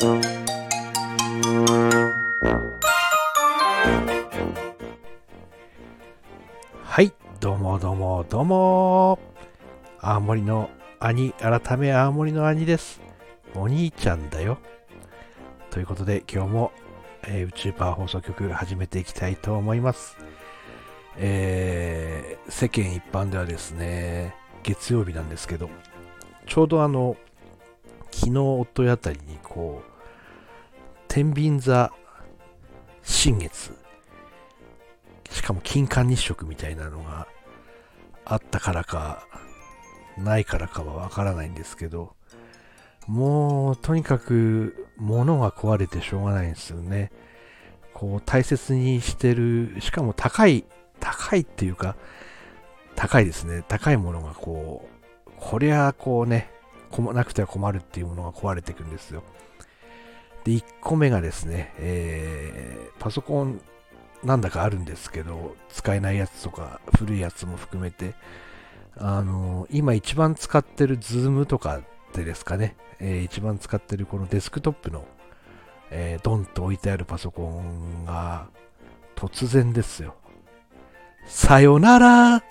[0.00, 0.06] は
[7.02, 9.18] い、どうもどうもどうも。
[9.98, 13.00] 青森の兄、改め青森の兄です。
[13.56, 14.58] お兄ちゃんだよ。
[15.72, 16.72] ということで今日も、
[17.24, 20.16] えー宇宙パワー放送局始めていきたいと思います。
[21.16, 25.68] えー世間一般ではですね、月曜日なんですけど、
[26.46, 27.16] ちょうどあの、
[28.12, 29.87] 昨日、おとあたりにこう、
[31.08, 31.90] 天秤座
[33.02, 33.74] 新月、
[35.30, 37.26] しかも金環日食みたいなのが
[38.24, 39.26] あったからか、
[40.18, 42.14] ないからかはわからないんですけど、
[43.06, 47.10] もうとにかく物が壊れてしょうがないんですよね。
[47.94, 50.66] こう大切にしてる、しかも高い、
[51.00, 51.96] 高いっていうか、
[52.94, 53.64] 高いですね。
[53.66, 54.86] 高いものがこ
[55.26, 56.50] う、こりゃこうね、
[56.90, 59.22] こなくては困るっていうものが壊れていくんですよ。
[60.48, 63.60] で、1個目がですね、えーパソコン
[64.24, 68.14] なんだかあるんですけど、使えないやつとか古いやつも含めて、
[68.96, 71.82] あの今一番使ってる Zoom とか
[72.14, 75.04] でですかね、えー一番使ってるこのデスクトップの、
[75.90, 78.48] えードンと置いてあるパソコンが
[79.16, 80.14] 突然ですよ。
[81.26, 82.42] さよなら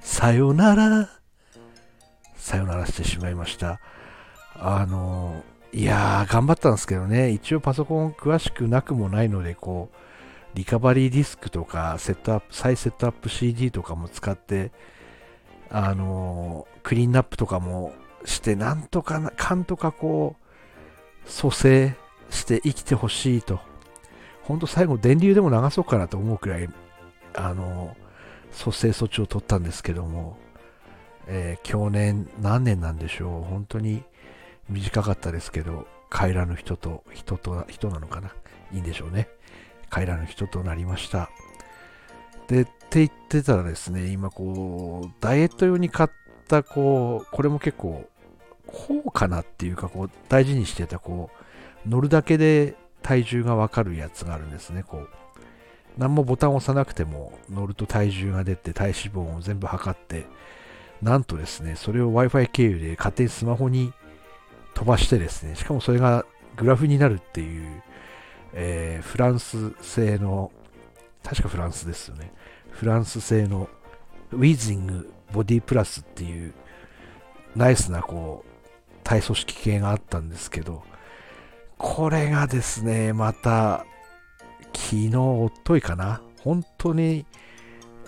[0.00, 1.08] さよなら
[2.36, 3.80] さよならしてしまいました。
[4.54, 14.72] あのいやー、頑張ったんですけどね、一応パソコン詳しくなくもないので、こう、リカバリーディスクとか、セットアップ、再セットアップ CD とかも使って、
[15.70, 17.92] あのークリーンナップとかも
[18.24, 20.34] して、なんとかな、かんとかこ
[21.26, 21.94] う、蘇生
[22.30, 23.60] して生きてほしいと。
[24.42, 26.68] ほんと最後、電流でも流そうかなと思うくらい、
[27.34, 28.10] あのー
[28.52, 30.36] 蘇生措置を取ったんですけども、
[31.28, 33.48] えー去年、何年なんでしょう。
[33.48, 34.02] 本当に
[34.70, 38.32] 短かったですけど、帰らぬ人と、人と、人なのかな？
[38.72, 39.28] いいんでしょうね。
[39.92, 41.30] 帰らぬ人となりました。
[42.48, 46.10] で、って言ってたらですね、今こう、ダイエット用に買っ
[46.48, 48.08] た、こう、これも結構、
[48.66, 51.30] 高価なっていうか、こう、大事にしてた、こ
[51.84, 55.08] う、乗るだけで体重がわかるやつがあるんですね、こう。
[55.98, 60.24] 何もボタンを押さなくても乗ると体重が出て体脂肪を全部測って
[61.02, 63.92] なんとですねそれを Wi-Fi 経由で勝手にスマホに
[64.74, 66.24] 飛ばしてですねしかもそれが
[66.56, 67.82] グラフになるっていう、
[68.54, 70.50] えーフランス製の
[71.22, 72.32] 確かフランスですよね
[72.70, 73.68] フランス製の
[74.32, 76.54] ウィズイングボディプラスっていう
[77.56, 78.50] ナイスなこう
[79.02, 80.82] 体組織系があったんですけど
[81.78, 83.84] これがですねまた
[84.72, 87.26] 昨日、おっといかな、本当に、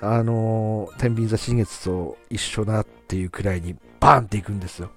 [0.00, 4.90] あの、天秤座新月と一緒だっていうくらいにバーンっていくんですよ。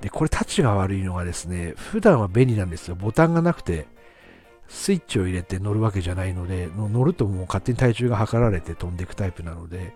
[0.00, 2.94] で、これ、タチが悪いのがですね、普段は便利なんですよ。
[2.94, 3.86] ボタンがなくて、
[4.68, 9.94] スイッチを入れて乗るわけじゃないので、乗るともう勝手に体重が測られて飛んでいくタイプなので、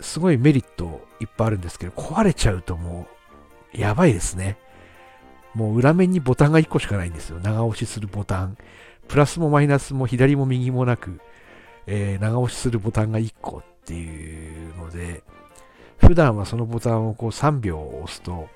[0.00, 3.06] すごいメリットいっぱいあるんですけど、壊れちゃうとも
[3.74, 4.58] う、やばいですね。
[5.54, 7.38] もう裏面にボタンが1個しかないんですよ。
[7.40, 8.56] 長押しするボタン。
[9.08, 11.20] プラスもマイナスも左も右もなく、
[11.86, 15.22] えー長押しするボタンが1個っていうので、
[15.98, 18.48] 普段はそのボタンをこう3秒押すと、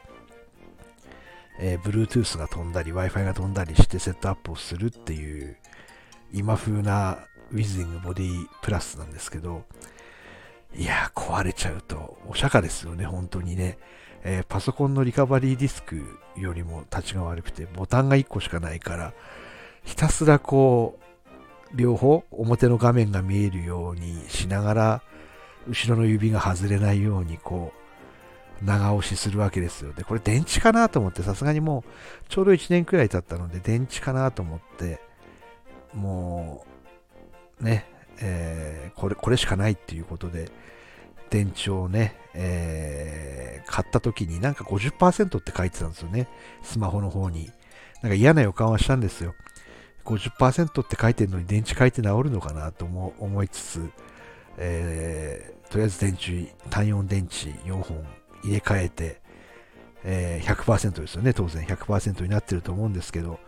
[1.58, 5.56] えー Bluetooth が飛んだり Wi-Fi が飛んだりしてセットアップをするっていう
[6.32, 7.18] 今風な
[7.52, 9.64] Withing Body Plus なんですけど、
[10.74, 13.78] いや壊れちゃうとお釈迦ですよね、本当にね。
[14.24, 16.02] えーパソコンのリカバリーディスク
[16.36, 19.12] よりも立ちが悪くて、ボタンが1個しかないから、
[19.84, 20.98] ひたすらこ
[21.72, 25.02] う、両方表の画面が見えるようにしながら、
[25.68, 27.87] 後ろの指が外れないようにこう、
[28.62, 29.92] 長押しするわけですよ。
[29.92, 35.00] で、これ電池かなと思って、さすがにもう、ちょうど1年くらい経ったので、電池かなと思って、
[35.94, 36.64] も
[37.60, 37.86] う、ね、
[38.20, 40.50] えーこれ、これしかないっていうことで、
[41.30, 46.26] 電池をね、えー買った時になんか50%って書いてたんですよね。
[46.62, 47.50] スマホの方に。
[48.02, 49.34] なんか嫌な予感はしたんですよ。
[50.06, 53.90] 50%って書いてるのに電池書いて治るのかなと思思いつつ、
[54.56, 58.06] えーとりあえず電池、単4電池4本
[58.44, 59.20] 入れ替えて、
[60.04, 63.40] えー100%ですよね、当然100%になってると思うんですけど、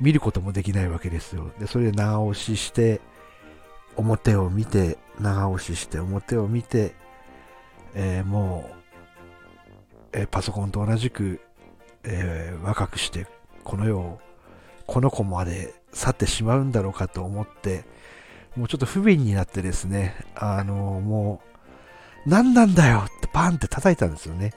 [0.00, 1.50] 見ることもできないわけですよ。
[1.58, 3.00] で、それで長押しして、
[3.96, 6.94] 表を見て、長押しして、表を見て、
[7.94, 8.70] えーも
[10.12, 11.40] う、えーパソコンと同じく、
[12.04, 13.26] えー若くして、
[13.64, 14.20] この世を、
[14.86, 17.84] この子まで去ってしまうんだろうかと思って、
[18.56, 21.42] もうちょっと不憫になってですね、あのも
[22.26, 24.52] う、何なんだよってパンって叩いたんですよね。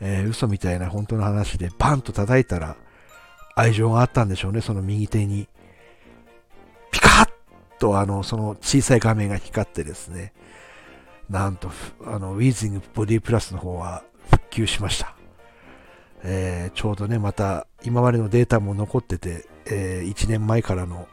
[0.00, 2.76] えー嘘みたいな本当の話でパンと叩いたら、
[3.54, 5.48] 愛情があったんでしょうね、その右手に。
[6.90, 7.28] ピカッ
[7.78, 10.32] とあの、その小さい画面が光ってですね、
[11.28, 11.70] なんと、
[12.04, 15.14] あの、ウィーズングボディプラスの方は復旧しました。
[16.24, 21.06] えー、ちょうどね、また今までのデータも残ってて、えー、1年前からの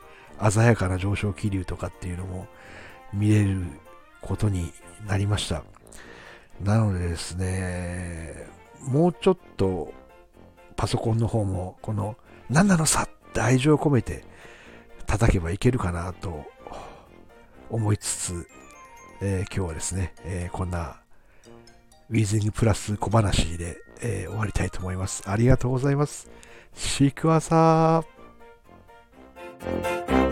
[0.49, 2.47] 鮮やかな上昇気流とかっていうのも
[3.13, 3.61] 見れる
[4.19, 4.73] ことに
[5.05, 5.63] なりました。
[6.61, 8.47] なのでですね、
[8.81, 9.93] もうちょっと
[10.75, 12.15] パソコンの方もこの
[12.49, 14.23] 何なのさって愛情を込めて
[15.05, 16.45] 叩けばいけるかなと
[17.69, 18.47] 思いつつ、
[19.21, 21.01] えー、今日はですね、えー、こんな
[22.09, 25.23] ウィズニングプラス小話で、えー、終わりたいと思います。
[25.29, 26.29] ありがとうございます。
[26.73, 30.26] シークワーサー